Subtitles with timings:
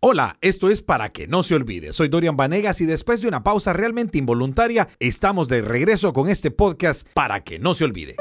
[0.00, 1.92] Hola, esto es Para que no se olvide.
[1.92, 6.52] Soy Dorian Vanegas y después de una pausa realmente involuntaria, estamos de regreso con este
[6.52, 8.14] podcast Para que no se olvide.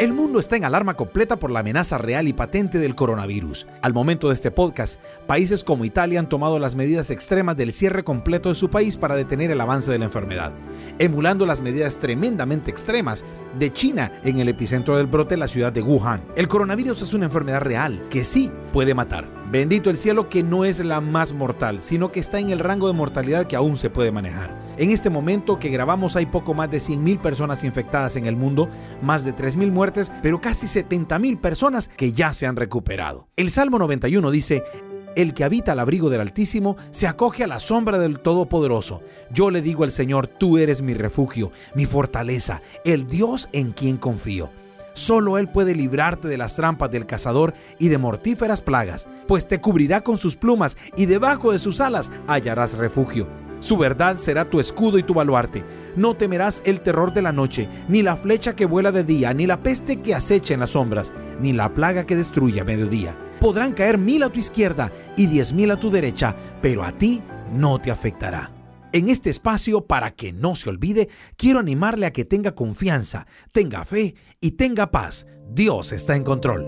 [0.00, 3.68] El mundo está en alarma completa por la amenaza real y patente del coronavirus.
[3.80, 8.02] Al momento de este podcast, países como Italia han tomado las medidas extremas del cierre
[8.02, 10.50] completo de su país para detener el avance de la enfermedad,
[10.98, 13.24] emulando las medidas tremendamente extremas
[13.56, 16.24] de China en el epicentro del brote, la ciudad de Wuhan.
[16.34, 19.28] El coronavirus es una enfermedad real que sí puede matar.
[19.52, 22.88] Bendito el cielo que no es la más mortal, sino que está en el rango
[22.88, 24.52] de mortalidad que aún se puede manejar.
[24.78, 28.68] En este momento que grabamos hay poco más de 100.000 personas infectadas en el mundo,
[29.00, 33.28] más de 3.000 muertes, pero casi 70.000 personas que ya se han recuperado.
[33.36, 34.64] El Salmo 91 dice,
[35.14, 39.02] el que habita al abrigo del Altísimo se acoge a la sombra del Todopoderoso.
[39.30, 43.98] Yo le digo al Señor, tú eres mi refugio, mi fortaleza, el Dios en quien
[43.98, 44.50] confío.
[44.94, 49.60] Solo Él puede librarte de las trampas del cazador y de mortíferas plagas, pues te
[49.60, 53.26] cubrirá con sus plumas y debajo de sus alas hallarás refugio.
[53.58, 55.64] Su verdad será tu escudo y tu baluarte.
[55.96, 59.46] No temerás el terror de la noche, ni la flecha que vuela de día, ni
[59.46, 63.16] la peste que acecha en las sombras, ni la plaga que destruye a mediodía.
[63.40, 67.22] Podrán caer mil a tu izquierda y diez mil a tu derecha, pero a ti
[67.52, 68.50] no te afectará.
[68.94, 73.84] En este espacio, para que no se olvide, quiero animarle a que tenga confianza, tenga
[73.84, 75.26] fe y tenga paz.
[75.50, 76.64] Dios está en control.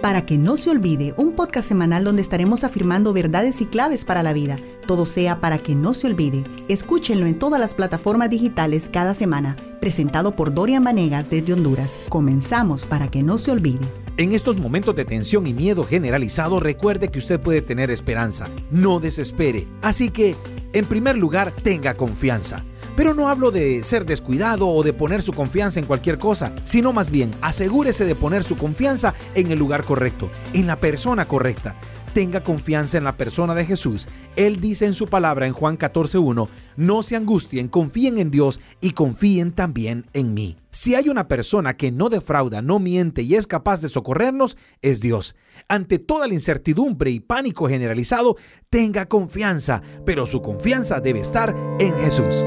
[0.00, 4.22] Para que no se olvide, un podcast semanal donde estaremos afirmando verdades y claves para
[4.22, 4.56] la vida.
[4.86, 6.44] Todo sea para que no se olvide.
[6.68, 9.56] Escúchenlo en todas las plataformas digitales cada semana.
[9.80, 11.98] Presentado por Dorian Vanegas desde Honduras.
[12.08, 13.88] Comenzamos para que no se olvide.
[14.16, 18.48] En estos momentos de tensión y miedo generalizado, recuerde que usted puede tener esperanza.
[18.70, 19.66] No desespere.
[19.82, 20.36] Así que,
[20.72, 22.64] en primer lugar, tenga confianza.
[22.96, 26.92] Pero no hablo de ser descuidado o de poner su confianza en cualquier cosa, sino
[26.92, 31.76] más bien asegúrese de poner su confianza en el lugar correcto, en la persona correcta.
[32.12, 34.08] Tenga confianza en la persona de Jesús.
[34.34, 38.92] Él dice en su palabra en Juan 14.1, no se angustien, confíen en Dios y
[38.92, 40.56] confíen también en mí.
[40.72, 45.00] Si hay una persona que no defrauda, no miente y es capaz de socorrernos, es
[45.00, 45.36] Dios.
[45.68, 48.36] Ante toda la incertidumbre y pánico generalizado,
[48.70, 52.44] tenga confianza, pero su confianza debe estar en Jesús.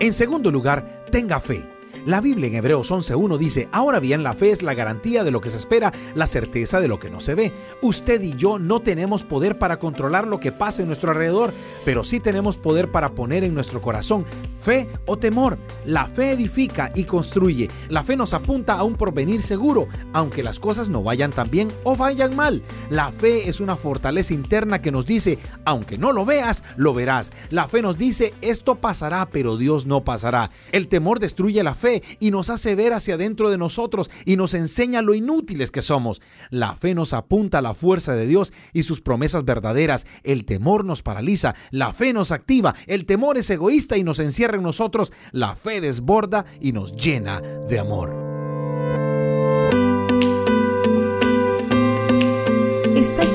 [0.00, 1.73] En segundo lugar, tenga fe.
[2.06, 5.40] La Biblia en Hebreos 11.1 dice, ahora bien, la fe es la garantía de lo
[5.40, 7.50] que se espera, la certeza de lo que no se ve.
[7.80, 11.54] Usted y yo no tenemos poder para controlar lo que pasa en nuestro alrededor,
[11.86, 14.26] pero sí tenemos poder para poner en nuestro corazón
[14.58, 15.56] fe o temor.
[15.86, 17.70] La fe edifica y construye.
[17.88, 21.72] La fe nos apunta a un porvenir seguro, aunque las cosas no vayan tan bien
[21.84, 22.62] o vayan mal.
[22.90, 27.32] La fe es una fortaleza interna que nos dice, aunque no lo veas, lo verás.
[27.48, 30.50] La fe nos dice, esto pasará, pero Dios no pasará.
[30.70, 34.54] El temor destruye la fe y nos hace ver hacia adentro de nosotros y nos
[34.54, 36.20] enseña lo inútiles que somos.
[36.50, 40.06] La fe nos apunta a la fuerza de Dios y sus promesas verdaderas.
[40.22, 44.56] El temor nos paraliza, la fe nos activa, el temor es egoísta y nos encierra
[44.56, 48.23] en nosotros, la fe desborda y nos llena de amor.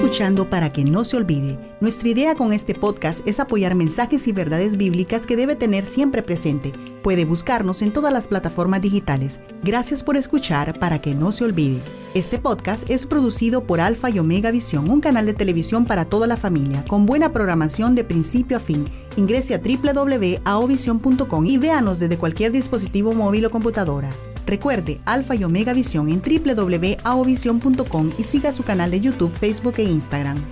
[0.10, 1.60] Escuchando para que no se olvide.
[1.82, 6.24] Nuestra idea con este podcast es apoyar mensajes y verdades bíblicas que debe tener siempre
[6.24, 6.74] presente.
[7.04, 9.40] Puede buscarnos en todas las plataformas digitales.
[9.62, 11.80] Gracias por escuchar para que no se olvide.
[12.16, 16.26] Este podcast es producido por Alfa y Omega Visión, un canal de televisión para toda
[16.26, 18.90] la familia, con buena programación de principio a fin.
[19.16, 24.10] Ingrese a www.aovision.com y véanos desde cualquier dispositivo móvil o computadora.
[24.50, 29.84] Recuerde Alfa y Omega Visión en www.aovision.com y siga su canal de YouTube, Facebook e
[29.84, 30.44] Instagram.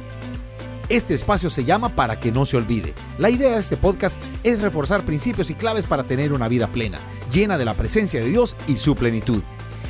[0.87, 2.93] Este espacio se llama Para que no se olvide.
[3.17, 6.99] La idea de este podcast es reforzar principios y claves para tener una vida plena,
[7.31, 9.41] llena de la presencia de Dios y su plenitud.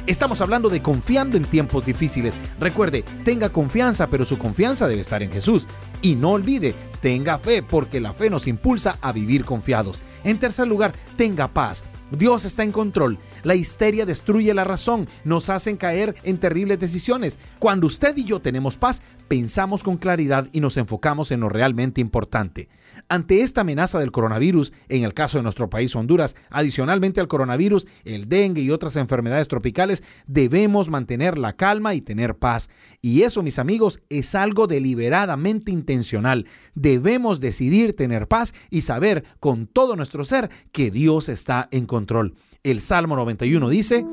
[0.06, 2.39] Estamos hablando de confiando en tiempos difíciles.
[2.62, 5.68] Recuerde, tenga confianza, pero su confianza debe estar en Jesús.
[6.01, 10.00] Y no olvide, tenga fe, porque la fe nos impulsa a vivir confiados.
[10.24, 11.83] En tercer lugar, tenga paz.
[12.12, 13.19] Dios está en control.
[13.44, 17.39] La histeria destruye la razón, nos hacen caer en terribles decisiones.
[17.59, 22.01] Cuando usted y yo tenemos paz, pensamos con claridad y nos enfocamos en lo realmente
[22.01, 22.69] importante.
[23.09, 27.88] Ante esta amenaza del coronavirus, en el caso de nuestro país Honduras, adicionalmente al coronavirus,
[28.04, 32.69] el dengue y otras enfermedades tropicales, debemos mantener la calma y tener paz.
[33.01, 36.48] Y eso, mis amigos, es algo deliberadamente intencional.
[36.75, 42.36] Debemos decidir tener paz y saber con todo nuestro ser que Dios está en control.
[42.63, 44.06] El Salmo 91 dice,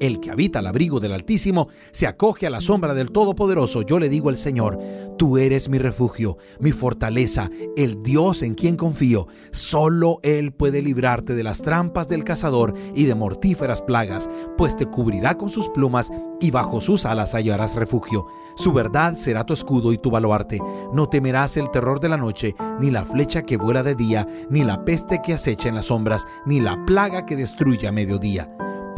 [0.00, 3.82] El que habita al abrigo del Altísimo se acoge a la sombra del Todopoderoso.
[3.82, 4.78] Yo le digo al Señor,
[5.18, 9.28] tú eres mi refugio, mi fortaleza, el Dios en quien confío.
[9.52, 14.86] Solo Él puede librarte de las trampas del cazador y de mortíferas plagas, pues te
[14.86, 16.10] cubrirá con sus plumas
[16.40, 18.26] y bajo sus alas hallarás refugio.
[18.56, 20.60] Su verdad será tu escudo y tu baluarte.
[20.94, 24.64] No temerás el terror de la noche, ni la flecha que vuela de día, ni
[24.64, 28.50] la peste que acecha en las sombras, ni la plaga que destruye a mediodía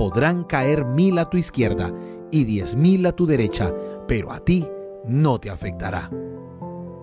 [0.02, 1.94] podrán caer mil a tu izquierda
[2.32, 3.72] y diez mil a tu derecha,
[4.08, 4.66] pero a ti
[5.06, 6.10] no te afectará.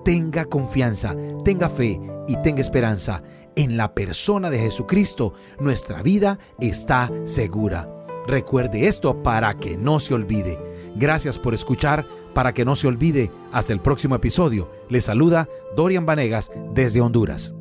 [0.04, 1.16] Tenga confianza,
[1.46, 1.98] tenga fe
[2.28, 3.24] y tenga esperanza.
[3.56, 7.90] En la persona de Jesucristo, nuestra vida está segura.
[8.28, 10.60] Recuerde esto para que no se olvide.
[10.98, 12.06] Gracias por escuchar.
[12.34, 14.70] Para que no se olvide, hasta el próximo episodio.
[14.90, 17.56] Le saluda Dorian Vanegas desde Honduras.